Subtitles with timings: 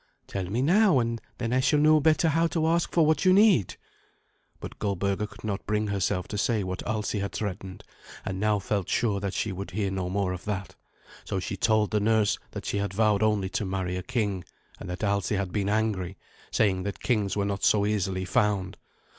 [0.25, 3.31] "Tell me now, and then I shall know better how to ask for what you
[3.33, 3.75] need."
[4.59, 7.83] But Goldberga could not bring herself to say what Alsi had threatened,
[8.25, 10.73] and now felt sure that she would hear no more of that.
[11.23, 14.43] So she told the nurse that she had vowed only to marry a king,
[14.79, 16.17] and that Alsi had been angry,
[16.49, 18.77] saying that kings were not so easily found.